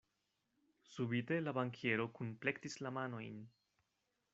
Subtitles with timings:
[0.93, 3.41] Subite la bankiero kunplektis la manojn.